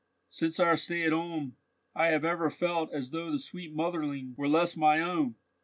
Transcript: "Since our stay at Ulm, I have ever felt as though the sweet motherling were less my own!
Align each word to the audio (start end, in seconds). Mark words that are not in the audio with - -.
"Since 0.31 0.59
our 0.59 0.75
stay 0.77 1.03
at 1.03 1.13
Ulm, 1.13 1.57
I 1.93 2.07
have 2.07 2.25
ever 2.25 2.49
felt 2.49 2.91
as 2.91 3.11
though 3.11 3.29
the 3.31 3.37
sweet 3.37 3.71
motherling 3.71 4.33
were 4.35 4.47
less 4.47 4.75
my 4.75 4.99
own! 4.99 5.35